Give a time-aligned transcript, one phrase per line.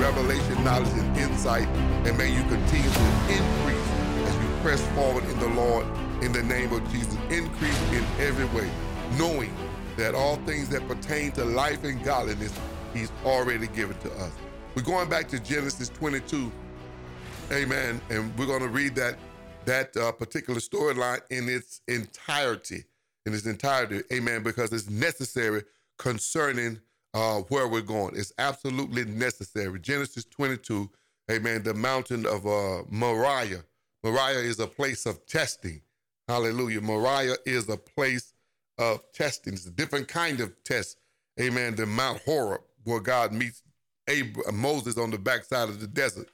[0.00, 1.68] revelation, knowledge, and insight.
[2.06, 3.88] And may you continue to increase
[4.26, 5.86] as you press forward in the Lord
[6.22, 7.14] in the name of Jesus.
[7.30, 8.70] Increase in every way,
[9.18, 9.54] knowing
[9.96, 12.58] that all things that pertain to life and godliness,
[12.94, 14.32] He's already given to us.
[14.74, 16.50] We're going back to Genesis 22.
[17.52, 18.00] Amen.
[18.10, 19.16] And we're going to read that
[19.64, 22.84] that uh, particular storyline in its entirety,
[23.26, 24.02] in its entirety.
[24.12, 24.42] Amen.
[24.42, 25.62] Because it's necessary
[25.98, 26.80] concerning
[27.14, 28.14] uh, where we're going.
[28.16, 29.78] It's absolutely necessary.
[29.80, 30.90] Genesis 22.
[31.30, 31.62] Amen.
[31.62, 33.64] The mountain of uh, Moriah.
[34.02, 35.80] Moriah is a place of testing.
[36.28, 36.80] Hallelujah.
[36.80, 38.34] Moriah is a place
[38.78, 39.54] of testing.
[39.54, 40.98] It's a different kind of test.
[41.40, 41.76] Amen.
[41.76, 43.62] Than Mount Horeb, where God meets
[44.08, 46.28] Abraham, Moses on the backside of the desert.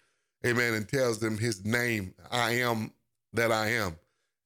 [0.46, 0.74] Amen.
[0.74, 2.92] And tells them his name, I am
[3.32, 3.96] that I am.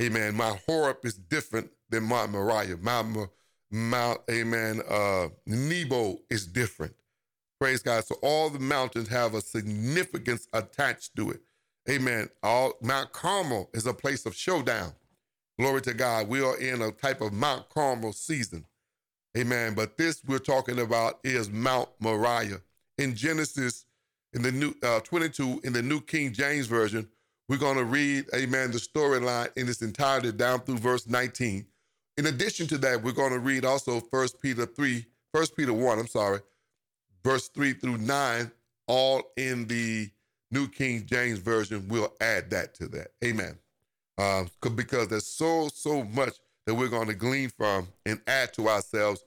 [0.00, 0.34] Amen.
[0.34, 2.76] Mount Horeb is different than Mount Moriah.
[2.78, 3.30] Mount,
[3.72, 6.94] Mount Amen, uh, Nebo is different.
[7.58, 8.04] Praise God.
[8.04, 11.40] So all the mountains have a significance attached to it.
[11.88, 12.28] Amen.
[12.42, 14.92] All Mount Carmel is a place of showdown.
[15.58, 16.28] Glory to God.
[16.28, 18.66] We are in a type of Mount Carmel season.
[19.36, 19.74] Amen.
[19.74, 22.60] But this we're talking about is Mount Moriah.
[22.98, 23.86] In Genesis,
[24.34, 27.08] in the new uh, 22, in the New King James Version,
[27.48, 31.66] we're going to read, amen, the storyline in its entirety down through verse 19.
[32.22, 35.98] In addition to that, we're going to read also 1 Peter 3, 1 Peter 1,
[35.98, 36.38] I'm sorry,
[37.24, 38.48] verse 3 through 9,
[38.86, 40.08] all in the
[40.52, 41.84] New King James Version.
[41.88, 43.08] We'll add that to that.
[43.24, 43.58] Amen.
[44.16, 44.44] Uh,
[44.76, 49.24] because there's so, so much that we're going to glean from and add to ourselves,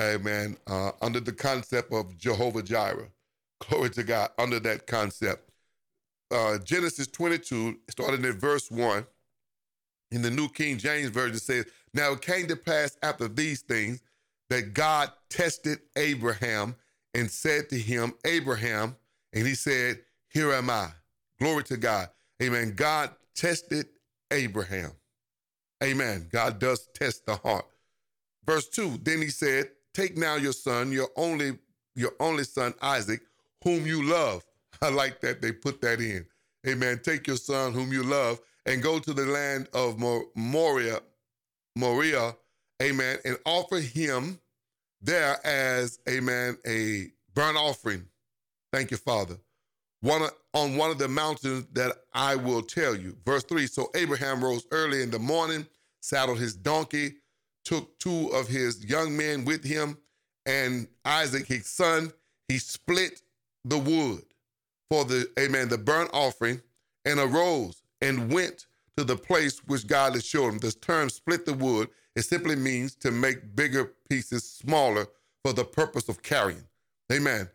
[0.00, 3.10] amen, uh, under the concept of Jehovah Jireh.
[3.68, 5.50] Glory to God, under that concept.
[6.30, 9.04] Uh, Genesis 22, starting at verse 1,
[10.10, 11.66] in the New King James Version says,
[11.98, 14.00] Now it came to pass after these things
[14.50, 16.76] that God tested Abraham
[17.12, 18.94] and said to him, Abraham,
[19.32, 20.90] and he said, Here am I.
[21.40, 22.08] Glory to God.
[22.40, 22.74] Amen.
[22.76, 23.86] God tested
[24.30, 24.92] Abraham.
[25.82, 26.28] Amen.
[26.30, 27.66] God does test the heart.
[28.46, 31.58] Verse 2, then he said, Take now your son, your only,
[31.96, 33.22] your only son Isaac,
[33.64, 34.44] whom you love.
[34.82, 36.24] I like that they put that in.
[36.64, 37.00] Amen.
[37.02, 39.98] Take your son whom you love and go to the land of
[40.36, 41.00] Moriah,
[41.76, 42.34] Moriah,
[42.82, 44.38] amen, and offer him
[45.00, 48.06] there as, amen, a burnt offering.
[48.72, 49.36] Thank you, Father.
[50.00, 53.16] One on one of the mountains that I will tell you.
[53.24, 55.66] Verse 3 So Abraham rose early in the morning,
[56.00, 57.14] saddled his donkey,
[57.64, 59.98] took two of his young men with him,
[60.46, 62.12] and Isaac, his son,
[62.48, 63.20] he split
[63.64, 64.24] the wood
[64.90, 66.62] for the, amen, the burnt offering,
[67.04, 68.66] and arose and went
[68.98, 70.58] to the place which God has showed him.
[70.58, 75.06] This term split the wood, it simply means to make bigger pieces smaller
[75.44, 76.64] for the purpose of carrying.
[77.12, 77.48] Amen.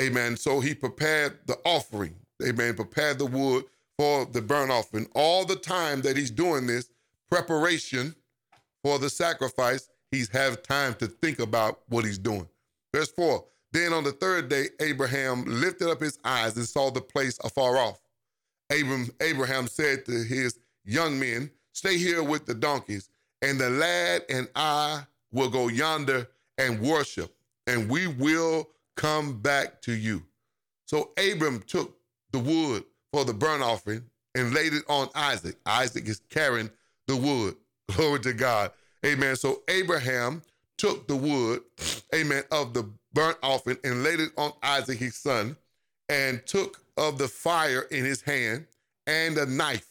[0.00, 0.36] Amen.
[0.36, 2.16] So he prepared the offering.
[2.44, 2.74] Amen.
[2.74, 3.66] Prepared the wood
[3.96, 5.06] for the burnt offering.
[5.14, 6.90] All the time that he's doing this
[7.30, 8.12] preparation
[8.82, 12.48] for the sacrifice, he's have time to think about what he's doing.
[12.92, 17.02] Verse 4 then on the third day, Abraham lifted up his eyes and saw the
[17.02, 18.00] place afar off.
[18.70, 23.08] Abram, Abraham said to his young men, Stay here with the donkeys,
[23.40, 26.28] and the lad and I will go yonder
[26.58, 27.32] and worship,
[27.68, 30.24] and we will come back to you.
[30.86, 31.96] So Abram took
[32.32, 32.82] the wood
[33.12, 34.02] for the burnt offering
[34.34, 35.54] and laid it on Isaac.
[35.64, 36.68] Isaac is carrying
[37.06, 37.54] the wood.
[37.94, 38.72] Glory to God.
[39.06, 39.36] Amen.
[39.36, 40.42] So Abraham
[40.78, 41.62] took the wood,
[42.12, 45.56] amen, of the burnt offering and laid it on Isaac his son,
[46.08, 48.66] and took of the fire in his hand
[49.06, 49.86] and a knife.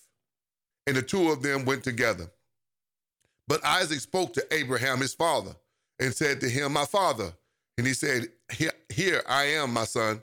[0.88, 2.32] And the two of them went together.
[3.48, 5.56] But Isaac spoke to Abraham his father
[6.00, 7.34] and said to him, My father.
[7.78, 10.22] And he said, Here, here I am, my son.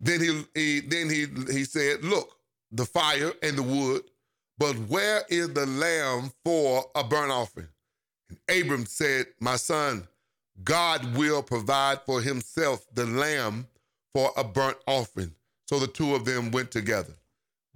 [0.00, 2.28] Then he, he then he he said, Look,
[2.70, 4.02] the fire and the wood,
[4.58, 7.68] but where is the lamb for a burnt offering?
[8.28, 10.06] And Abram said, My son,
[10.64, 13.66] God will provide for himself the lamb
[14.12, 15.32] for a burnt offering.
[15.66, 17.14] So the two of them went together.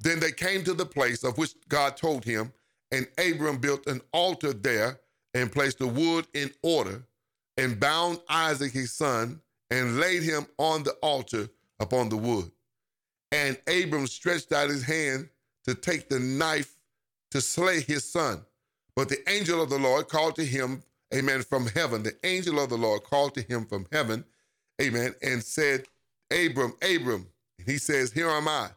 [0.00, 2.52] Then they came to the place of which God told him,
[2.90, 5.00] and Abram built an altar there
[5.34, 7.02] and placed the wood in order
[7.56, 11.48] and bound Isaac his son and laid him on the altar
[11.78, 12.50] upon the wood.
[13.30, 15.28] And Abram stretched out his hand
[15.64, 16.74] to take the knife
[17.30, 18.44] to slay his son.
[18.96, 20.82] But the angel of the Lord called to him
[21.14, 22.02] amen, from heaven.
[22.02, 24.24] The angel of the Lord called to him from heaven,
[24.80, 25.84] amen, and said,
[26.30, 27.26] Abram, Abram.
[27.58, 28.70] And he says, Here am I.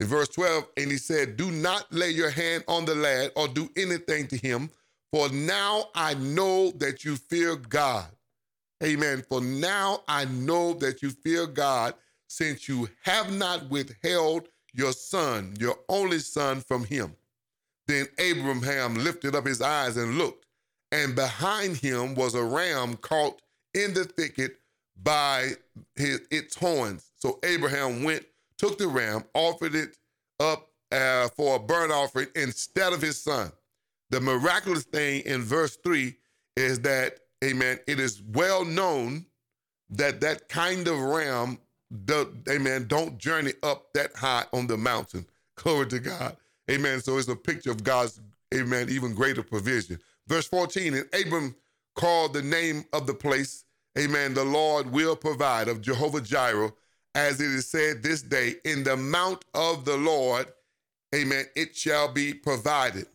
[0.00, 3.48] In verse 12, and he said, Do not lay your hand on the lad or
[3.48, 4.70] do anything to him,
[5.12, 8.06] for now I know that you fear God.
[8.82, 9.24] Amen.
[9.28, 11.94] For now I know that you fear God,
[12.28, 17.14] since you have not withheld your son, your only son, from him.
[17.86, 20.46] Then Abraham lifted up his eyes and looked,
[20.92, 23.40] and behind him was a ram caught
[23.74, 24.58] in the thicket
[25.02, 25.52] by
[25.96, 27.10] his, its horns.
[27.16, 28.26] So Abraham went,
[28.58, 29.96] took the ram, offered it
[30.40, 33.52] up uh, for a burnt offering instead of his son.
[34.10, 36.14] The miraculous thing in verse 3
[36.56, 39.26] is that, amen, it is well known
[39.90, 41.58] that that kind of ram,
[41.90, 45.26] the, amen, don't journey up that high on the mountain.
[45.56, 46.36] Glory to God.
[46.70, 47.00] Amen.
[47.00, 48.20] So it's a picture of God's,
[48.54, 49.98] amen, even greater provision.
[50.26, 51.54] Verse 14, and Abram
[51.94, 53.64] called the name of the place,
[53.98, 56.72] amen, the Lord will provide of Jehovah Jireh,
[57.14, 60.46] as it is said this day, in the mount of the Lord,
[61.14, 63.06] amen, it shall be provided.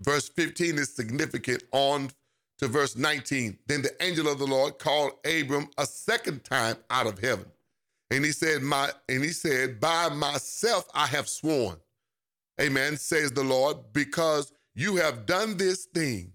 [0.00, 2.10] Verse 15 is significant on
[2.58, 3.58] to verse 19.
[3.66, 7.46] Then the angel of the Lord called Abram a second time out of heaven.
[8.10, 11.76] And he said, My and he said, By myself I have sworn.
[12.60, 16.32] Amen, says the Lord, because you have done this thing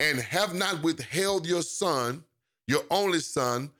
[0.00, 2.24] and have not withheld your son,
[2.66, 3.70] your only son,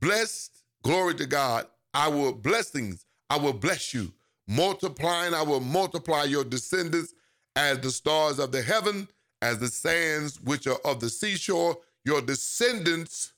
[0.00, 4.12] blessed, glory to God, I will blessings, I will bless you.
[4.48, 7.14] Multiplying, I will multiply your descendants
[7.56, 9.08] as the stars of the heaven,
[9.40, 11.76] as the sands which are of the seashore.
[12.04, 13.32] Your descendants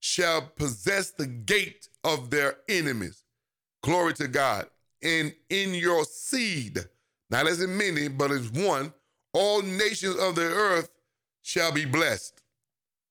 [0.00, 3.24] shall possess the gate of their enemies.
[3.82, 4.66] Glory to God.
[5.02, 6.78] And in your seed,
[7.30, 8.92] not as in many, but as one,
[9.32, 10.90] all nations of the earth
[11.42, 12.42] shall be blessed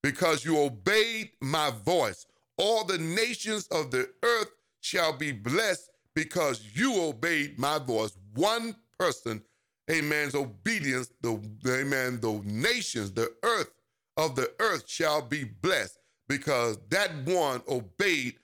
[0.01, 2.25] because you obeyed my voice.
[2.57, 4.51] All the nations of the earth
[4.81, 8.17] shall be blessed because you obeyed my voice.
[8.33, 9.41] One person,
[9.89, 13.71] amen's obedience, the amen, the nations, the earth
[14.17, 18.35] of the earth shall be blessed because that one obeyed,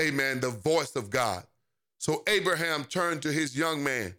[0.00, 1.44] amen, the voice of God.
[1.98, 4.14] So Abraham turned to his young man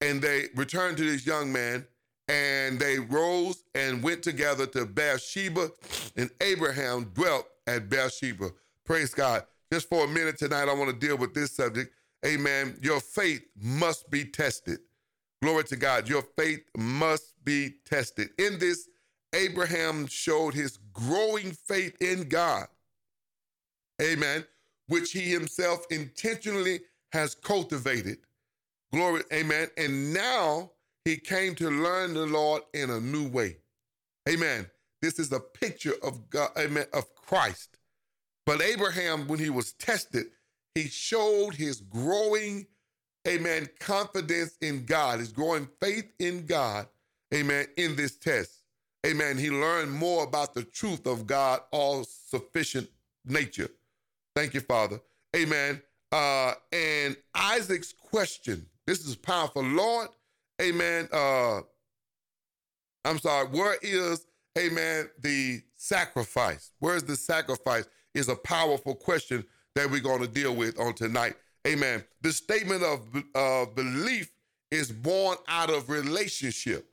[0.00, 1.86] and they returned to this young man
[2.28, 5.70] and they rose and went together to Beersheba,
[6.16, 8.50] and Abraham dwelt at Beersheba.
[8.84, 9.44] Praise God.
[9.72, 11.94] Just for a minute tonight, I want to deal with this subject.
[12.26, 12.76] Amen.
[12.82, 14.80] Your faith must be tested.
[15.42, 16.08] Glory to God.
[16.08, 18.30] Your faith must be tested.
[18.38, 18.88] In this,
[19.32, 22.66] Abraham showed his growing faith in God.
[24.02, 24.44] Amen.
[24.88, 26.80] Which he himself intentionally
[27.12, 28.18] has cultivated.
[28.92, 29.68] Glory, amen.
[29.76, 30.72] And now
[31.04, 33.58] he came to learn the Lord in a new way.
[34.28, 34.66] Amen.
[35.00, 37.69] This is a picture of God, amen, of Christ.
[38.46, 40.26] But Abraham, when he was tested,
[40.74, 42.66] he showed his growing,
[43.26, 46.86] amen, confidence in God, his growing faith in God,
[47.34, 48.52] amen, in this test.
[49.06, 49.38] Amen.
[49.38, 52.88] He learned more about the truth of God, all sufficient
[53.24, 53.70] nature.
[54.36, 55.00] Thank you, Father.
[55.34, 55.80] Amen.
[56.12, 59.62] Uh, and Isaac's question this is powerful.
[59.62, 60.08] Lord,
[60.60, 61.08] amen.
[61.12, 61.60] Uh,
[63.04, 64.26] I'm sorry, where is,
[64.58, 66.72] amen, the sacrifice?
[66.80, 67.84] Where is the sacrifice?
[68.14, 71.34] Is a powerful question that we're going to deal with on tonight.
[71.66, 72.04] Amen.
[72.22, 73.00] The statement of
[73.34, 74.32] uh, belief
[74.70, 76.90] is born out of relationship.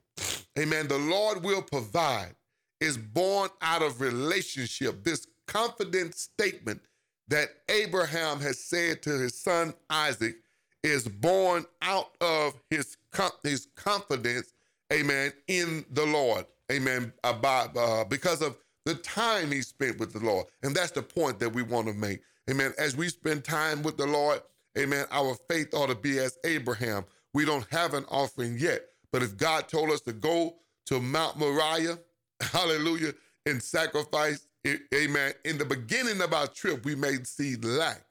[0.59, 0.87] Amen.
[0.87, 2.35] The Lord will provide
[2.79, 5.03] is born out of relationship.
[5.03, 6.81] This confident statement
[7.27, 10.35] that Abraham has said to his son Isaac
[10.83, 12.97] is born out of his,
[13.43, 14.53] his confidence,
[14.93, 18.57] amen, in the Lord, amen, about, uh, because of
[18.87, 20.45] the time he spent with the Lord.
[20.63, 22.21] And that's the point that we want to make.
[22.49, 22.73] Amen.
[22.77, 24.39] As we spend time with the Lord,
[24.79, 27.03] amen, our faith ought to be as Abraham.
[27.33, 31.37] We don't have an offering yet, but if God told us to go to Mount
[31.37, 31.99] Moriah,
[32.41, 33.13] hallelujah,
[33.45, 34.47] and sacrifice,
[34.95, 38.05] amen, in the beginning of our trip, we may see lack,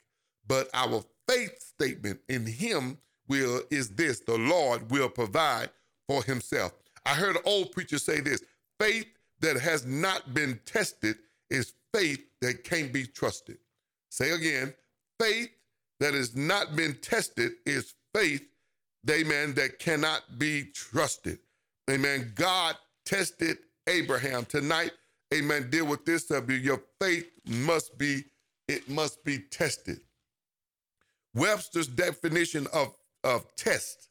[0.47, 5.71] but our faith statement in him will is this the Lord will provide
[6.06, 6.73] for himself.
[7.06, 8.42] I heard an old preacher say this
[8.78, 9.06] faith
[9.40, 11.16] that has not been tested
[11.50, 13.59] is faith that can't be trusted.
[14.11, 14.75] Say again,
[15.21, 15.50] faith
[16.00, 18.47] that has not been tested is faith,
[19.11, 21.38] amen, that cannot be trusted.
[21.90, 22.33] Amen.
[22.35, 24.45] God tested Abraham.
[24.45, 24.93] Tonight,
[25.33, 26.64] amen, deal with this subject.
[26.64, 28.25] Your faith must be,
[28.69, 30.00] it must be tested.
[31.35, 34.09] Webster's definition of, of test,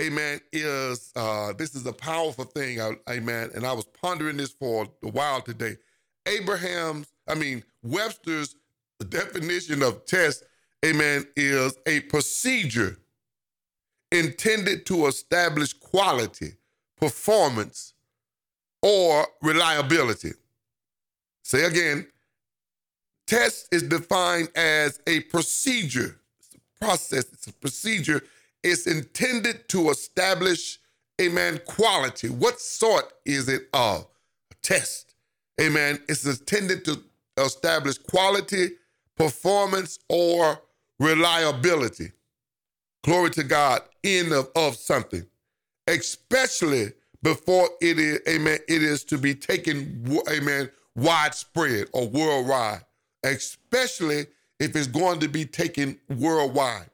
[0.00, 3.50] amen, is uh, this is a powerful thing, uh, amen.
[3.54, 5.76] And I was pondering this for a while today.
[6.26, 8.56] Abraham's, I mean, Webster's
[9.08, 10.44] definition of test,
[10.84, 12.98] amen, is a procedure
[14.12, 16.54] intended to establish quality,
[16.96, 17.94] performance,
[18.82, 20.32] or reliability.
[21.42, 22.06] Say again,
[23.26, 28.22] test is defined as a procedure it's a process, it's a procedure.
[28.62, 30.78] It's intended to establish,
[31.20, 32.28] amen, quality.
[32.28, 34.06] What sort is it of?
[34.50, 35.14] A test.
[35.60, 36.00] Amen.
[36.08, 37.02] It's intended to
[37.36, 38.70] establish quality,
[39.16, 40.60] performance, or
[40.98, 42.12] reliability.
[43.04, 45.24] Glory to God in of, of something,
[45.86, 52.84] especially before it is, amen, it is to be taken, amen, widespread or worldwide,
[53.24, 54.26] especially
[54.60, 56.90] if it's going to be taken worldwide.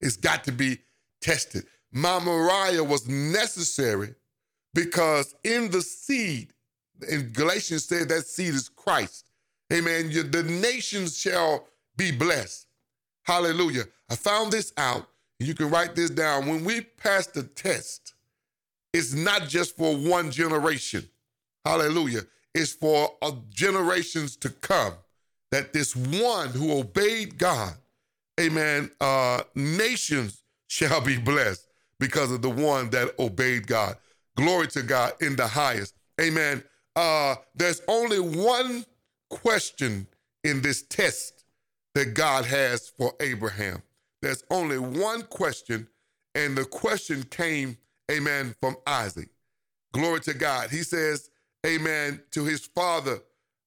[0.00, 0.78] It's got to be
[1.20, 1.64] tested.
[1.92, 4.14] My Moriah was necessary
[4.74, 6.52] because in the seed,
[7.08, 9.30] in Galatians said that seed is Christ.
[9.72, 10.10] Amen.
[10.10, 12.66] The nations shall be blessed.
[13.24, 13.84] Hallelujah.
[14.10, 15.06] I found this out.
[15.38, 16.46] You can write this down.
[16.46, 18.14] When we pass the test,
[18.92, 21.08] it's not just for one generation.
[21.64, 22.22] Hallelujah.
[22.54, 23.10] It's for
[23.50, 24.94] generations to come
[25.50, 27.74] that this one who obeyed God,
[28.40, 31.66] amen, uh, nations shall be blessed
[31.98, 33.96] because of the one that obeyed God.
[34.36, 35.94] Glory to God in the highest.
[36.20, 36.62] Amen.
[36.94, 38.84] Uh, there's only one
[39.30, 40.06] question
[40.44, 41.44] in this test
[41.94, 43.82] that God has for Abraham.
[44.22, 45.88] There's only one question,
[46.34, 47.76] and the question came,
[48.10, 49.28] amen, from Isaac.
[49.92, 50.70] Glory to God.
[50.70, 51.30] He says,
[51.66, 53.20] amen, to his father,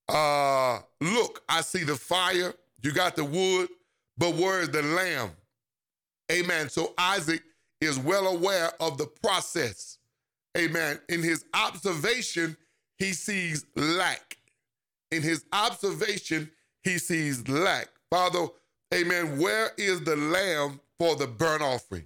[0.08, 3.70] uh, look, I see the fire, you got the wood,
[4.18, 5.32] but where is the lamb?
[6.32, 6.70] Amen.
[6.70, 7.44] So Isaac
[7.82, 9.98] is well aware of the process.
[10.58, 11.00] Amen.
[11.10, 12.56] In his observation,
[12.98, 14.38] he sees lack.
[15.12, 16.50] In his observation,
[16.84, 17.88] he sees lack.
[18.10, 18.48] Father,
[18.94, 22.06] amen, where is the lamb for the burnt offering?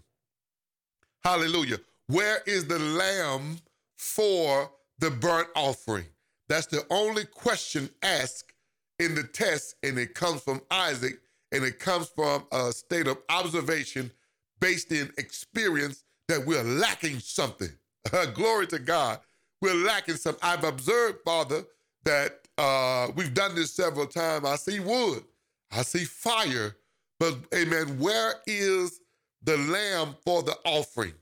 [1.23, 1.77] Hallelujah.
[2.07, 3.57] Where is the lamb
[3.97, 6.05] for the burnt offering?
[6.47, 8.53] That's the only question asked
[8.99, 11.19] in the test, and it comes from Isaac,
[11.51, 14.11] and it comes from a state of observation
[14.59, 17.69] based in experience that we're lacking something.
[18.33, 19.19] Glory to God.
[19.61, 20.41] We're lacking something.
[20.43, 21.63] I've observed, Father,
[22.03, 24.45] that uh, we've done this several times.
[24.45, 25.23] I see wood,
[25.71, 26.75] I see fire,
[27.19, 28.99] but amen, where is
[29.43, 31.13] the lamb for the offering?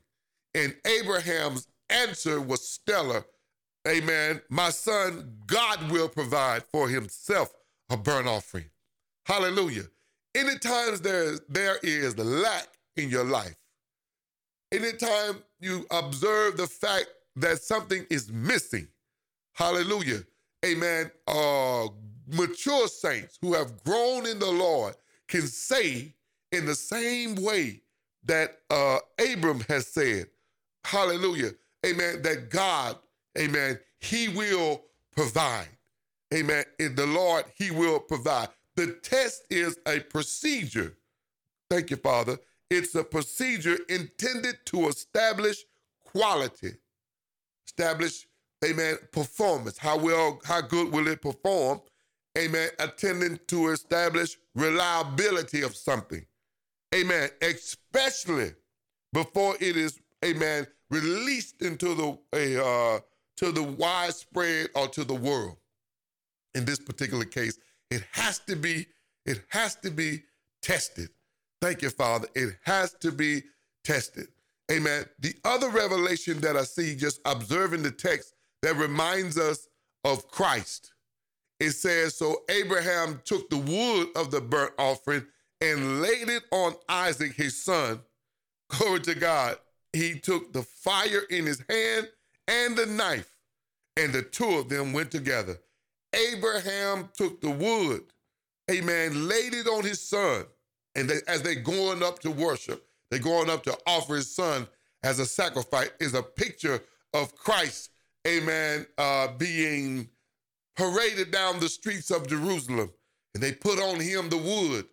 [0.54, 3.24] And Abraham's answer was stellar.
[3.86, 4.40] Amen.
[4.48, 7.52] My son, God will provide for himself
[7.90, 8.66] a burnt offering.
[9.26, 9.84] Hallelujah.
[10.34, 13.56] Anytime there, there is lack in your life,
[14.72, 18.88] anytime you observe the fact that something is missing,
[19.52, 20.20] hallelujah,
[20.64, 21.86] amen, uh,
[22.26, 24.94] mature saints who have grown in the Lord
[25.28, 26.14] can say
[26.52, 27.80] in the same way
[28.24, 28.98] that uh,
[29.32, 30.26] Abram has said,
[30.84, 31.50] hallelujah,
[31.84, 32.96] amen, that God,
[33.38, 35.68] amen, he will provide.
[36.32, 36.64] Amen.
[36.80, 38.48] In the Lord, he will provide.
[38.76, 40.96] The test is a procedure.
[41.70, 42.38] Thank you, Father.
[42.70, 45.64] It's a procedure intended to establish
[46.04, 46.72] quality,
[47.66, 48.26] establish,
[48.64, 49.78] amen, performance.
[49.78, 51.80] How well, how good will it perform?
[52.36, 52.68] Amen.
[52.80, 56.24] Attending to establish reliability of something.
[56.94, 57.28] Amen.
[57.40, 58.52] Especially
[59.12, 61.94] before it is, amen, released into
[62.32, 63.00] the uh,
[63.36, 65.56] to the widespread or to the world.
[66.54, 67.58] In this particular case,
[67.94, 68.86] it has to be,
[69.24, 70.22] it has to be
[70.62, 71.08] tested.
[71.60, 72.28] Thank you, Father.
[72.34, 73.42] It has to be
[73.84, 74.28] tested.
[74.70, 75.04] Amen.
[75.20, 79.68] The other revelation that I see just observing the text that reminds us
[80.04, 80.92] of Christ.
[81.60, 85.24] It says, So Abraham took the wood of the burnt offering
[85.60, 88.00] and laid it on Isaac, his son.
[88.70, 89.56] Glory to God.
[89.92, 92.08] He took the fire in his hand
[92.48, 93.30] and the knife,
[93.96, 95.58] and the two of them went together.
[96.14, 98.02] Abraham took the wood,
[98.70, 100.44] amen, laid it on his son,
[100.94, 104.66] and they, as they're going up to worship, they're going up to offer his son
[105.02, 106.80] as a sacrifice, is a picture
[107.12, 107.90] of Christ,
[108.26, 110.08] amen, uh, being
[110.76, 112.90] paraded down the streets of Jerusalem.
[113.34, 114.86] And they put on him the wood,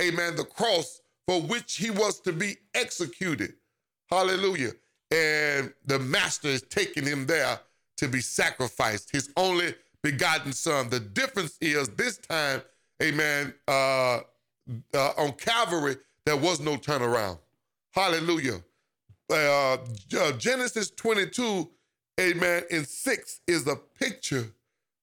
[0.00, 3.54] amen, the cross for which he was to be executed.
[4.10, 4.72] Hallelujah.
[5.10, 7.60] And the master is taking him there
[7.98, 10.90] to be sacrificed, his only begotten son.
[10.90, 12.62] The difference is this time,
[13.02, 14.20] amen, uh,
[14.92, 15.96] uh, on Calvary,
[16.26, 17.38] there was no turnaround.
[17.90, 18.62] Hallelujah.
[19.30, 19.78] Uh,
[20.18, 21.70] uh Genesis 22,
[22.20, 24.52] amen, in 6 is a picture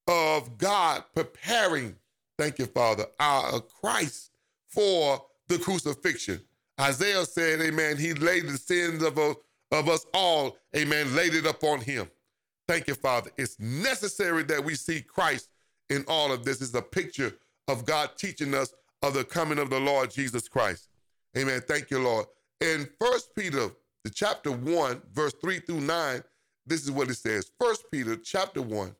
[0.07, 1.95] of God preparing,
[2.37, 4.29] thank you, Father, our Christ
[4.67, 6.39] for the crucifixion.
[6.79, 9.35] Isaiah said, Amen, he laid the sins of, a,
[9.71, 12.07] of us all, amen, laid it upon him.
[12.71, 13.29] Thank you, Father.
[13.37, 15.49] It's necessary that we see Christ
[15.89, 16.61] in all of this.
[16.61, 17.33] It's a picture
[17.67, 20.87] of God teaching us of the coming of the Lord Jesus Christ.
[21.37, 21.61] Amen.
[21.67, 22.27] Thank you, Lord.
[22.61, 23.71] In First Peter,
[24.05, 26.23] the chapter 1, verse 3 through 9,
[26.65, 27.51] this is what it says.
[27.59, 28.95] First Peter, chapter 1,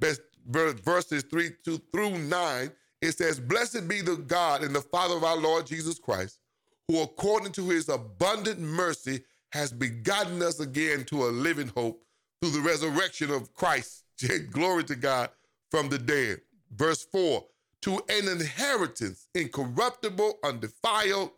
[0.00, 5.22] verses 3 to, through 9, it says, Blessed be the God and the Father of
[5.22, 6.40] our Lord Jesus Christ,
[6.88, 9.20] who according to his abundant mercy
[9.52, 12.00] has begotten us again to a living hope
[12.44, 14.04] through the resurrection of Christ.
[14.50, 15.30] Glory to God
[15.70, 16.40] from the dead.
[16.74, 17.42] Verse 4
[17.82, 21.30] to an inheritance incorruptible, undefiled,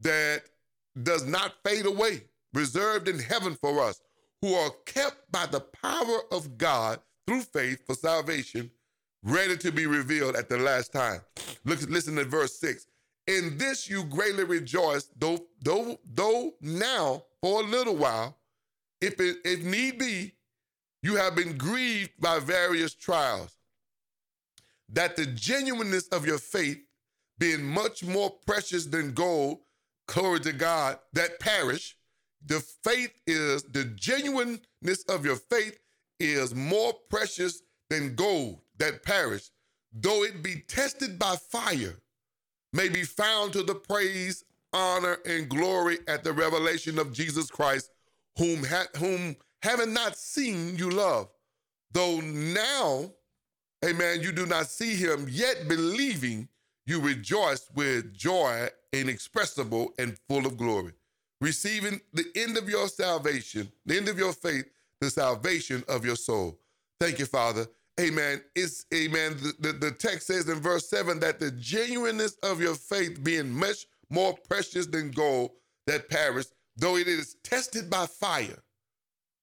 [0.00, 0.42] that
[1.00, 2.22] does not fade away,
[2.52, 4.00] reserved in heaven for us,
[4.42, 8.68] who are kept by the power of God through faith for salvation,
[9.22, 11.20] ready to be revealed at the last time.
[11.64, 12.86] Look, listen to verse 6.
[13.28, 18.36] In this you greatly rejoice, though, though, though now for a little while,
[19.00, 20.32] if it, if need be,
[21.02, 23.56] you have been grieved by various trials,
[24.88, 26.78] that the genuineness of your faith,
[27.38, 29.58] being much more precious than gold,
[30.06, 31.96] glory to God, that perish,
[32.44, 35.78] the faith is the genuineness of your faith
[36.20, 39.50] is more precious than gold that perish,
[39.92, 41.96] though it be tested by fire,
[42.72, 47.90] may be found to the praise, honor, and glory at the revelation of Jesus Christ,
[48.38, 49.36] whom, ha- whom
[49.66, 51.28] having not seen you love.
[51.92, 53.10] Though now,
[53.84, 56.48] amen, you do not see him, yet believing,
[56.86, 60.92] you rejoice with joy inexpressible and full of glory,
[61.40, 64.66] receiving the end of your salvation, the end of your faith,
[65.00, 66.58] the salvation of your soul.
[67.00, 67.66] Thank you, Father.
[67.98, 68.42] Amen.
[68.54, 69.36] It's amen.
[69.38, 73.50] The, the, the, text says in verse 7 that the genuineness of your faith being
[73.50, 75.50] much more precious than gold
[75.86, 76.46] that perish,
[76.76, 78.62] though it is tested by fire.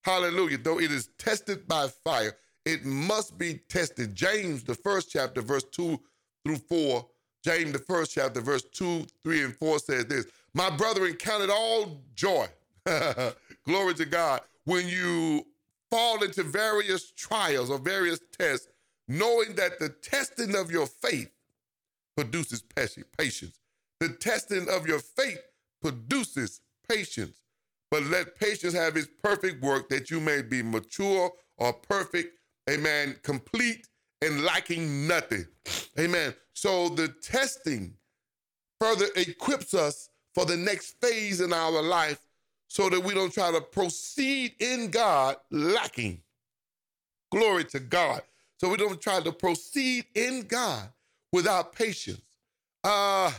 [0.03, 0.57] Hallelujah.
[0.57, 4.15] Though it is tested by fire, it must be tested.
[4.15, 6.00] James, the first chapter, verse 2
[6.45, 7.05] through 4.
[7.43, 11.50] James, the first chapter, verse 2, 3, and 4 says this My brethren, count it
[11.50, 12.48] all joy.
[13.66, 15.46] Glory to God when you
[15.89, 18.68] fall into various trials or various tests,
[19.07, 21.31] knowing that the testing of your faith
[22.16, 23.59] produces patience.
[24.00, 25.42] The testing of your faith
[25.81, 27.43] produces patience.
[27.94, 33.18] But let patience have its perfect work that you may be mature or perfect, amen,
[33.22, 33.88] complete
[34.24, 35.46] and lacking nothing.
[36.00, 36.34] Amen.
[36.53, 37.94] So the testing
[38.79, 42.20] further equips us for the next phase in our life
[42.68, 46.20] so that we don't try to proceed in God lacking.
[47.32, 48.24] Glory to God.
[48.58, 50.90] So we don't try to proceed in God
[51.32, 52.24] without patience.
[52.84, 53.32] Uh,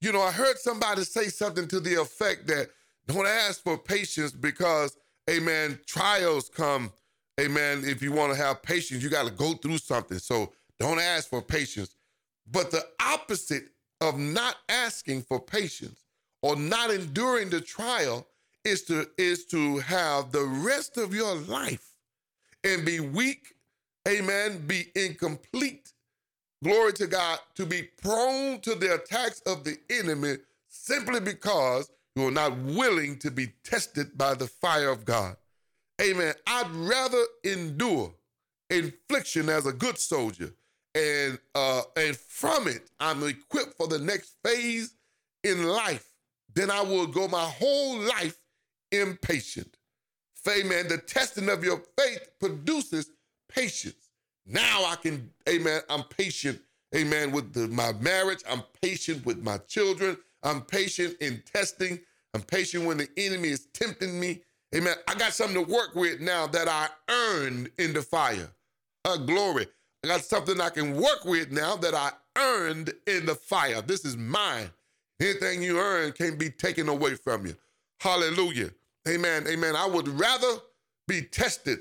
[0.00, 2.70] you know, I heard somebody say something to the effect that
[3.08, 4.96] don't ask for patience because,
[5.28, 6.92] amen, trials come.
[7.40, 7.82] Amen.
[7.84, 10.18] If you want to have patience, you got to go through something.
[10.18, 11.96] So don't ask for patience.
[12.50, 16.04] But the opposite of not asking for patience
[16.42, 18.26] or not enduring the trial
[18.64, 21.94] is to is to have the rest of your life
[22.64, 23.54] and be weak,
[24.06, 25.92] amen, be incomplete.
[26.62, 30.36] Glory to God, to be prone to the attacks of the enemy
[30.68, 35.36] simply because you are not willing to be tested by the fire of God.
[36.00, 36.34] Amen.
[36.46, 38.14] I'd rather endure
[38.70, 40.52] infliction as a good soldier,
[40.94, 44.94] and uh, and from it, I'm equipped for the next phase
[45.42, 46.10] in life.
[46.54, 48.38] Then I will go my whole life
[48.90, 49.76] impatient.
[50.48, 50.88] Amen.
[50.88, 53.10] The testing of your faith produces
[53.48, 54.08] patience.
[54.46, 56.58] Now I can, amen, I'm patient,
[56.96, 58.40] amen, with the, my marriage.
[58.48, 60.16] I'm patient with my children.
[60.42, 62.00] I'm patient in testing.
[62.34, 64.42] I'm patient when the enemy is tempting me.
[64.74, 64.94] Amen.
[65.06, 68.48] I got something to work with now that I earned in the fire.
[69.04, 69.66] Uh, glory.
[70.04, 73.80] I got something I can work with now that I earned in the fire.
[73.82, 74.70] This is mine.
[75.20, 77.56] Anything you earn can't be taken away from you.
[78.00, 78.70] Hallelujah.
[79.08, 79.46] Amen.
[79.48, 79.74] Amen.
[79.74, 80.58] I would rather
[81.08, 81.80] be tested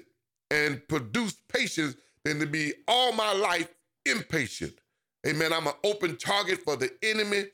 [0.49, 3.67] and produce patience than to be all my life
[4.05, 4.73] impatient.
[5.27, 5.51] Amen.
[5.51, 7.45] I'm an open target for the enemy.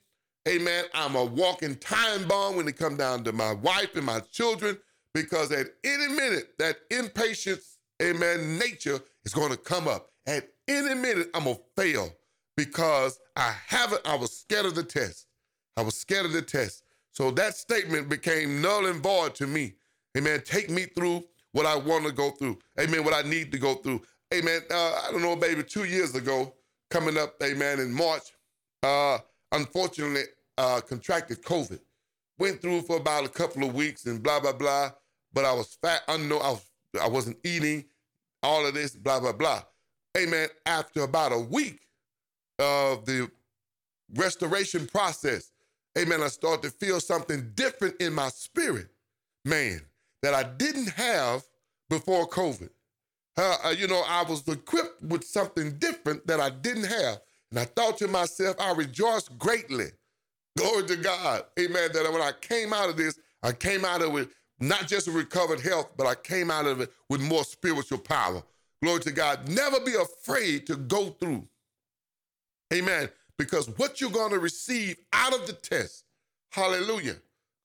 [0.48, 0.86] Amen.
[0.94, 4.78] I'm a walking time bomb when it comes down to my wife and my children
[5.14, 10.10] because at any minute that impatience, amen, nature is going to come up.
[10.28, 12.10] At any minute, I'm going to fail
[12.58, 15.28] because I haven't, I was scared of the test.
[15.78, 16.84] I was scared of the test.
[17.12, 19.76] So that statement became null and void to me.
[20.18, 20.42] Amen.
[20.46, 22.60] Take me through what I want to go through.
[22.80, 23.04] Amen.
[23.04, 24.02] What I need to go through.
[24.34, 24.62] Amen.
[24.70, 26.54] Uh, I don't know, baby, two years ago,
[26.90, 28.24] coming up, amen, in March,
[28.82, 29.20] uh,
[29.54, 30.24] unfortunately
[30.58, 31.80] uh, contracted COVID.
[32.38, 34.92] Went through for about a couple of weeks and blah, blah, blah.
[35.34, 36.42] But I was fat, unknown.
[36.42, 36.66] I, was,
[37.02, 37.86] I wasn't eating,
[38.42, 39.64] all of this, blah, blah, blah.
[40.18, 40.50] Amen.
[40.66, 41.80] After about a week
[42.60, 43.30] of the
[44.16, 45.52] restoration process,
[45.98, 48.90] amen, I started to feel something different in my spirit,
[49.46, 49.82] man,
[50.22, 51.44] that I didn't have
[51.90, 52.70] before COVID.
[53.36, 57.20] Uh, you know, I was equipped with something different that I didn't have.
[57.54, 59.86] And I thought to myself, I rejoiced greatly.
[60.58, 61.44] Glory to God.
[61.60, 61.92] Amen.
[61.94, 65.60] That when I came out of this, I came out of it not just recovered
[65.60, 68.42] health, but I came out of it with more spiritual power.
[68.82, 69.48] Glory to God.
[69.48, 71.48] Never be afraid to go through.
[72.74, 73.08] Amen.
[73.38, 76.06] Because what you're going to receive out of the test,
[76.52, 77.18] hallelujah,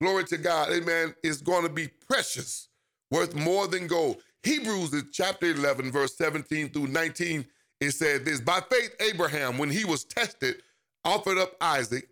[0.02, 2.68] glory to God, amen, is going to be precious,
[3.10, 4.18] worth more than gold.
[4.42, 7.46] Hebrews chapter 11, verse 17 through 19,
[7.80, 10.56] it said this By faith, Abraham, when he was tested,
[11.04, 12.08] offered up Isaac,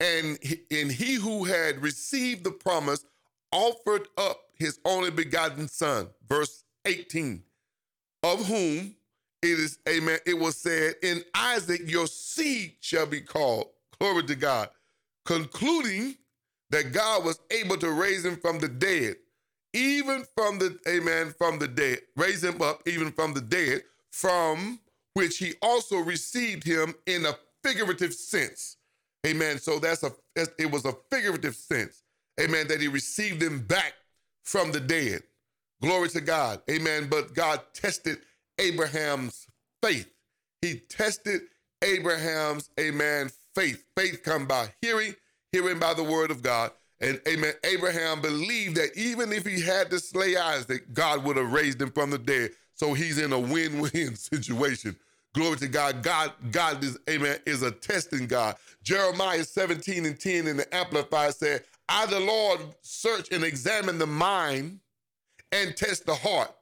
[0.00, 3.04] and he, and he who had received the promise
[3.52, 6.08] offered up his only begotten son.
[6.28, 7.42] Verse 18,
[8.22, 8.96] of whom
[9.42, 13.68] it is, amen, it was said, In Isaac your seed shall be called.
[14.00, 14.70] Glory to God.
[15.24, 16.16] Concluding
[16.70, 19.16] that God was able to raise him from the dead,
[19.72, 24.80] even from the, amen, from the dead, raise him up even from the dead, from
[25.14, 28.76] which he also received him in a figurative sense.
[29.26, 29.58] Amen.
[29.58, 32.02] So that's a, it was a figurative sense.
[32.40, 32.68] Amen.
[32.68, 33.94] That he received him back
[34.42, 35.22] from the dead.
[35.80, 36.60] Glory to God.
[36.70, 37.08] Amen.
[37.08, 38.18] But God tested
[38.58, 39.46] Abraham's
[39.82, 40.10] faith.
[40.62, 41.42] He tested
[41.82, 43.84] Abraham's, amen, faith.
[43.96, 45.14] Faith come by hearing,
[45.52, 46.70] hearing by the word of God.
[47.00, 51.52] And amen, Abraham believed that even if he had to slay Isaac, God would have
[51.52, 52.52] raised him from the dead.
[52.74, 54.96] So he's in a win-win situation.
[55.34, 56.02] Glory to God.
[56.02, 58.56] God, God is, amen, is a testing God.
[58.82, 64.06] Jeremiah 17 and 10 in the Amplified said, I, the Lord, search and examine the
[64.06, 64.80] mind
[65.52, 66.54] and test the heart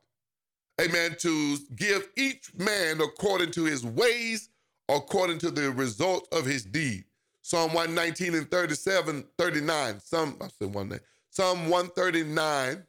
[0.81, 4.49] amen, to give each man according to his ways,
[4.89, 7.05] according to the result of his deed.
[7.43, 10.01] Psalm 119 and 37, 39.
[10.01, 11.01] Some, I said one name.
[11.31, 12.85] Psalm 139,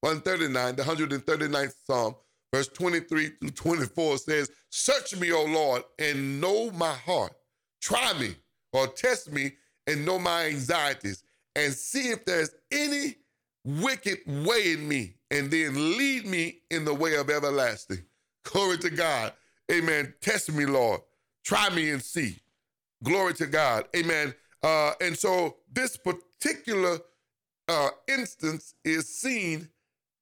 [0.00, 2.14] 139, the 139th Psalm,
[2.52, 7.32] verse 23 through 24 says, Search me, O Lord, and know my heart.
[7.80, 8.34] Try me
[8.72, 9.52] or test me
[9.86, 11.24] and know my anxieties,
[11.56, 13.16] and see if there's any
[13.64, 18.02] wicked way in me, and then lead me in the way of everlasting.
[18.44, 19.32] Glory to God.
[19.70, 20.14] Amen.
[20.20, 21.00] Test me, Lord.
[21.44, 22.38] Try me and see.
[23.02, 23.86] Glory to God.
[23.96, 24.34] Amen.
[24.62, 26.98] Uh, and so this particular
[27.68, 29.68] uh, instance is seen,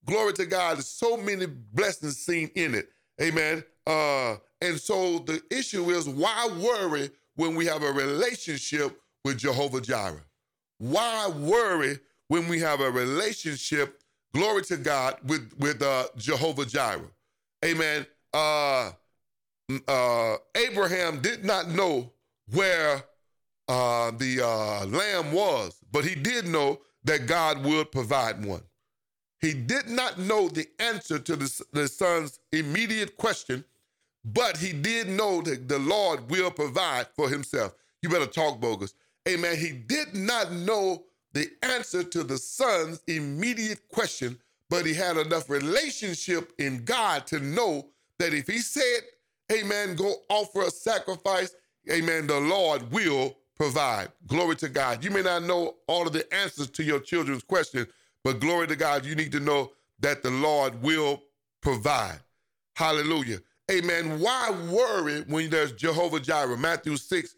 [0.05, 2.89] glory to God, so many blessings seen in it.
[3.21, 3.63] Amen.
[3.85, 9.81] Uh, and so the issue is why worry when we have a relationship with Jehovah
[9.81, 10.23] Jireh?
[10.77, 11.99] Why worry
[12.31, 14.01] when we have a relationship,
[14.33, 17.11] glory to God, with, with uh, Jehovah Jireh.
[17.65, 18.05] Amen.
[18.33, 18.91] Uh,
[19.85, 22.13] uh, Abraham did not know
[22.53, 23.03] where
[23.67, 28.61] uh, the uh, lamb was, but he did know that God would provide one.
[29.41, 33.65] He did not know the answer to the, the son's immediate question,
[34.23, 37.73] but he did know that the Lord will provide for himself.
[38.01, 38.93] You better talk bogus.
[39.27, 39.57] Amen.
[39.57, 44.37] He did not know the answer to the son's immediate question,
[44.69, 47.87] but he had enough relationship in God to know
[48.19, 49.01] that if he said,
[49.51, 51.55] Amen, go offer a sacrifice,
[51.91, 54.09] Amen, the Lord will provide.
[54.27, 55.03] Glory to God.
[55.03, 57.87] You may not know all of the answers to your children's question,
[58.23, 61.21] but glory to God, you need to know that the Lord will
[61.61, 62.19] provide.
[62.75, 63.39] Hallelujah.
[63.69, 64.19] Amen.
[64.19, 66.57] Why worry when there's Jehovah Jireh?
[66.57, 67.35] Matthew 6,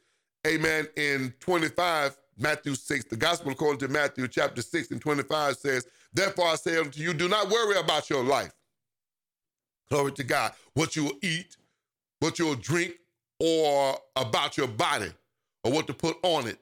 [0.47, 5.85] amen, in 25 Matthew 6, the gospel according to Matthew chapter 6 and 25 says,
[6.13, 8.53] Therefore I say unto you, do not worry about your life.
[9.89, 10.53] Glory to God.
[10.73, 11.57] What you will eat,
[12.19, 12.93] what you'll drink,
[13.39, 15.11] or about your body,
[15.63, 16.57] or what to put on it.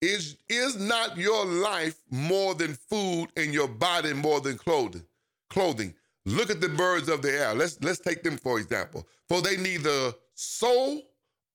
[0.00, 5.04] Is, is not your life more than food and your body more than clothing?
[5.50, 5.94] Clothing.
[6.24, 7.54] Look at the birds of the air.
[7.54, 9.06] Let's let's take them for example.
[9.28, 11.00] For they neither sow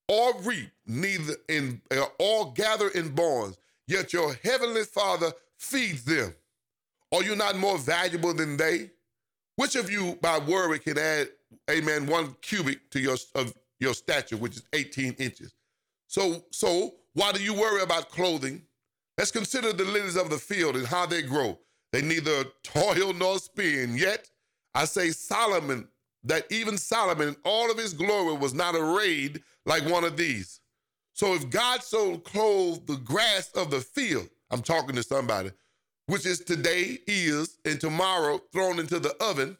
[0.07, 6.33] or reap, neither in uh, or gather in barns, yet your heavenly Father feeds them.
[7.13, 8.89] Are you not more valuable than they?
[9.57, 11.29] Which of you, by worry, can add,
[11.69, 15.53] amen, one cubit to your of your stature, which is 18 inches?
[16.07, 18.63] So, so why do you worry about clothing?
[19.17, 21.59] Let's consider the lilies of the field and how they grow.
[21.91, 23.95] They neither toil nor spin.
[23.95, 24.27] Yet
[24.73, 25.87] I say Solomon,
[26.23, 30.61] that even Solomon in all of his glory was not arrayed like one of these.
[31.13, 35.51] So if God so clothed the grass of the field, I'm talking to somebody,
[36.07, 39.57] which is today, is, and tomorrow thrown into the oven,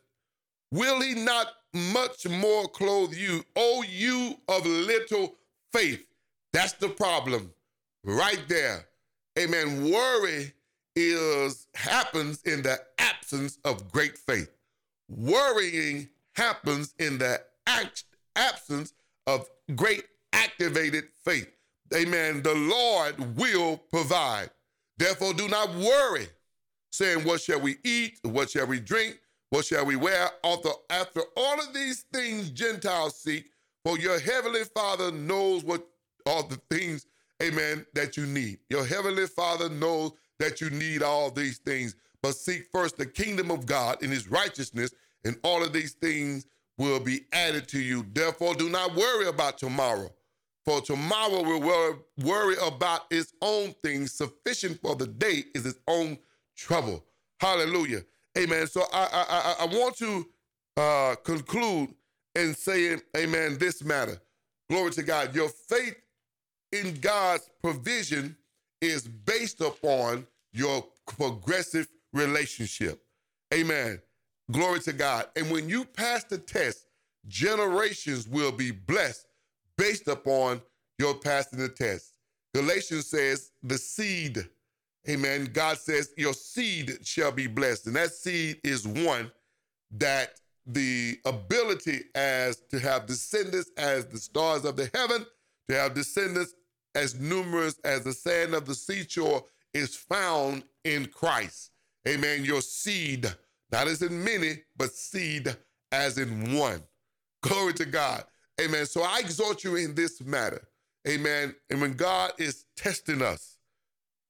[0.72, 5.36] will he not much more clothe you, O you of little
[5.72, 6.06] faith?
[6.54, 7.52] That's the problem
[8.04, 8.86] right there.
[9.38, 9.92] Amen.
[9.92, 10.54] Worry
[10.96, 14.50] is happens in the absence of great faith.
[15.10, 18.04] Worrying happens in the act,
[18.36, 18.94] absence
[19.26, 21.50] of great activated faith.
[21.96, 22.44] Amen.
[22.44, 24.50] The Lord will provide.
[24.98, 26.28] Therefore, do not worry,
[26.92, 28.20] saying, What shall we eat?
[28.24, 29.20] What shall we drink?
[29.50, 30.30] What shall we wear?
[30.44, 33.46] After, after all of these things Gentiles seek,
[33.84, 35.86] for your heavenly Father knows what
[36.26, 37.08] all the things,
[37.42, 38.60] amen, that you need.
[38.70, 41.96] Your heavenly Father knows that you need all these things.
[42.22, 44.92] But seek first the kingdom of God and his righteousness,
[45.26, 46.46] and all of these things
[46.78, 48.06] will be added to you.
[48.14, 50.10] Therefore, do not worry about tomorrow,
[50.66, 54.14] for tomorrow will worry about its own things.
[54.14, 56.18] Sufficient for the day is its own
[56.56, 57.04] trouble.
[57.40, 58.04] Hallelujah.
[58.38, 58.68] Amen.
[58.68, 60.26] So I I, I, want to
[60.78, 61.94] uh, conclude
[62.36, 64.20] in saying, Amen, this matter.
[64.70, 65.36] Glory to God.
[65.36, 65.96] Your faith
[66.74, 68.36] in God's provision
[68.82, 73.02] is based upon your progressive relationship.
[73.54, 74.02] Amen.
[74.52, 75.28] Glory to God.
[75.36, 76.88] And when you pass the test,
[77.28, 79.28] generations will be blessed
[79.78, 80.62] based upon
[81.00, 82.14] your passing the test.
[82.54, 84.48] Galatians says the seed,
[85.10, 85.50] amen.
[85.54, 87.88] God says your seed shall be blessed.
[87.88, 89.32] And that seed is one
[89.92, 95.26] that the ability as to have descendants as the stars of the heaven,
[95.70, 96.54] to have descendants
[96.96, 101.72] as numerous as the sand of the seashore is found in Christ.
[102.08, 102.44] Amen.
[102.44, 103.34] Your seed,
[103.72, 105.56] not as in many, but seed
[105.92, 106.82] as in one.
[107.42, 108.24] Glory to God.
[108.62, 108.86] Amen.
[108.86, 110.68] So I exhort you in this matter.
[111.08, 111.56] Amen.
[111.70, 113.58] And when God is testing us,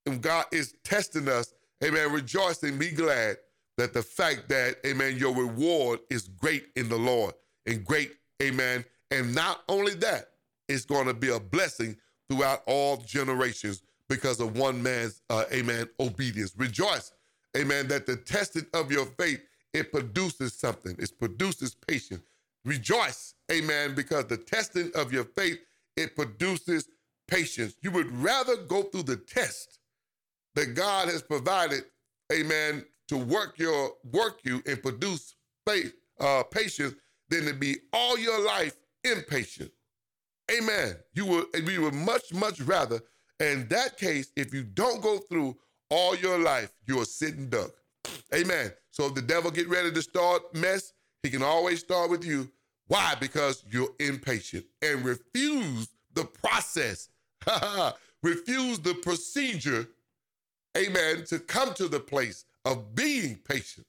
[0.06, 3.38] and God is testing us, amen, rejoice and be glad
[3.78, 7.34] that the fact that, amen, your reward is great in the Lord
[7.66, 8.86] and great, amen.
[9.12, 10.30] And not only that,
[10.68, 11.98] it's going to be a blessing
[12.30, 16.54] throughout all generations because of one man's, uh, amen, obedience.
[16.58, 17.12] Rejoice,
[17.58, 19.42] amen, that the testing of your faith,
[19.74, 20.96] it produces something.
[21.00, 22.22] It produces patience.
[22.66, 25.60] Rejoice, amen, because the testing of your faith,
[25.98, 26.88] it produces
[27.28, 27.76] patience.
[27.82, 29.80] You would rather go through the test
[30.56, 31.84] that God has provided,
[32.32, 35.36] amen, to work your work you and produce
[35.68, 36.96] faith, uh, patience
[37.30, 39.72] than to be all your life impatient.
[40.52, 40.96] Amen.
[41.14, 43.02] You would we would much, much rather.
[43.40, 45.58] In that case, if you don't go through
[45.90, 47.72] all your life, you're a sitting duck.
[48.34, 48.72] Amen.
[48.92, 52.50] So if the devil get ready to start mess, he can always start with you.
[52.88, 53.16] Why?
[53.20, 57.10] Because you're impatient and refuse the process.
[58.24, 59.88] refuse the procedure,
[60.78, 63.86] amen, to come to the place of being patient.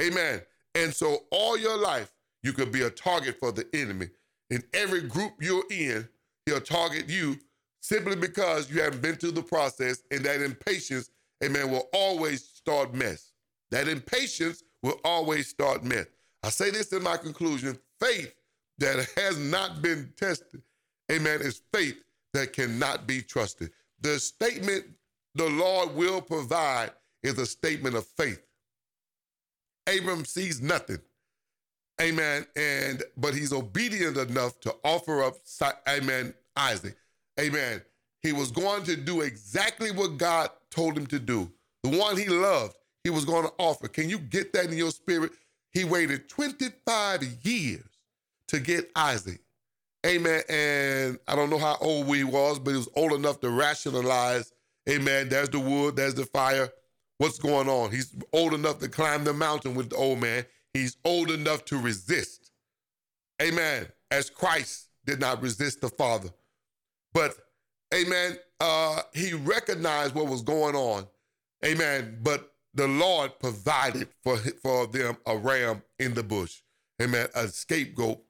[0.00, 0.42] Amen.
[0.74, 4.08] And so all your life, you could be a target for the enemy.
[4.50, 6.08] In every group you're in,
[6.44, 7.38] he'll target you
[7.80, 11.10] simply because you haven't been through the process, and that impatience,
[11.44, 13.32] amen, will always start mess.
[13.70, 16.06] That impatience will always start mess.
[16.42, 18.34] I say this in my conclusion faith
[18.78, 20.62] that has not been tested,
[21.10, 21.96] amen, is faith
[22.34, 23.70] that cannot be trusted.
[24.00, 24.84] The statement,
[25.34, 26.90] the Lord will provide,
[27.22, 28.42] is a statement of faith.
[29.86, 30.98] Abram sees nothing.
[32.00, 32.46] Amen.
[32.56, 35.36] And but he's obedient enough to offer up,
[35.88, 36.96] amen, Isaac.
[37.40, 37.82] Amen.
[38.22, 41.50] He was going to do exactly what God told him to do.
[41.82, 43.88] The one he loved, he was going to offer.
[43.88, 45.32] Can you get that in your spirit?
[45.72, 47.84] He waited 25 years
[48.48, 49.40] to get Isaac.
[50.06, 50.42] Amen.
[50.48, 54.52] And I don't know how old he was, but he was old enough to rationalize.
[54.88, 55.28] Amen.
[55.28, 56.68] There's the wood, there's the fire.
[57.18, 57.90] What's going on?
[57.90, 60.44] He's old enough to climb the mountain with the old man.
[60.76, 62.50] He's old enough to resist.
[63.40, 63.86] Amen.
[64.10, 66.28] As Christ did not resist the Father.
[67.14, 67.34] But,
[67.94, 71.06] amen, uh, he recognized what was going on.
[71.64, 72.18] Amen.
[72.22, 76.60] But the Lord provided for, for them a ram in the bush.
[77.00, 77.26] Amen.
[77.34, 78.22] A scapegoat.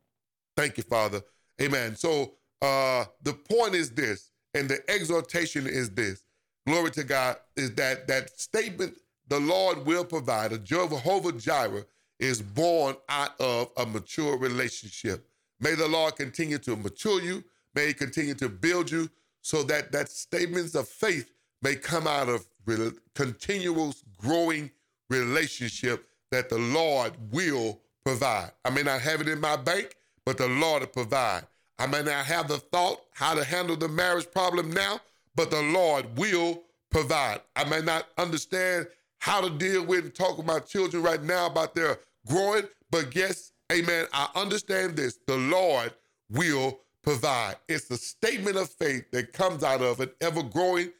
[0.57, 1.23] Thank you, Father.
[1.61, 1.97] Amen.
[1.97, 6.23] So uh, the point is this, and the exhortation is this.
[6.65, 11.85] Glory to God, is that that statement, the Lord will provide, a Jehovah Jireh,
[12.19, 15.27] is born out of a mature relationship.
[15.61, 17.45] May the Lord continue to mature you.
[17.75, 19.09] May He continue to build you
[19.43, 21.31] so that that statements of faith
[21.63, 24.71] may come out of re- continuous growing
[25.09, 28.51] relationship that the Lord will provide.
[28.65, 31.45] I may not have it in my bank, but the Lord will provide.
[31.79, 35.01] I may not have the thought how to handle the marriage problem now,
[35.35, 37.41] but the Lord will provide.
[37.55, 41.47] I may not understand how to deal with and talk with my children right now
[41.47, 45.19] about their growing, but guess, amen, I understand this.
[45.27, 45.93] The Lord
[46.31, 47.57] will provide.
[47.69, 50.91] It's a statement of faith that comes out of an ever growing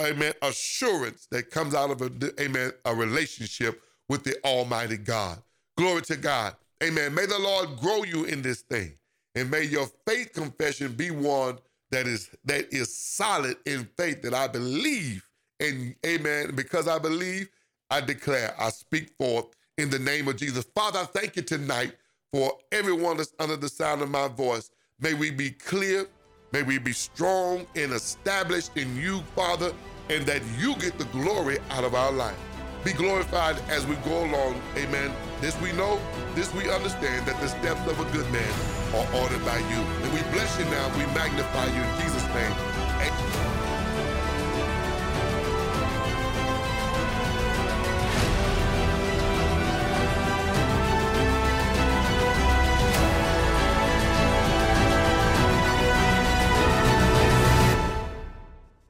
[0.00, 5.42] amen, assurance that comes out of a, amen, a relationship with the Almighty God.
[5.76, 6.54] Glory to God.
[6.82, 7.14] Amen.
[7.14, 8.94] May the Lord grow you in this thing.
[9.34, 11.58] And may your faith confession be one
[11.90, 15.26] that is that is solid in faith that I believe
[15.60, 16.54] and amen.
[16.54, 17.48] Because I believe,
[17.90, 19.46] I declare, I speak forth
[19.78, 20.66] in the name of Jesus.
[20.74, 21.92] Father, I thank you tonight
[22.32, 24.70] for everyone that's under the sound of my voice.
[25.00, 26.06] May we be clear,
[26.52, 29.72] may we be strong and established in you, Father,
[30.10, 32.36] and that you get the glory out of our life.
[32.84, 34.60] Be glorified as we go along.
[34.76, 35.12] Amen.
[35.40, 36.00] This we know,
[36.34, 38.52] this we understand that the steps of a good man
[38.94, 39.80] are ordered by you.
[40.02, 42.52] And we bless you now, we magnify you in Jesus' name.
[43.00, 43.57] Amen.